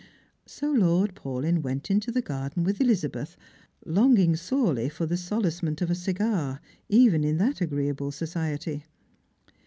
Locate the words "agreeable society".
7.61-8.83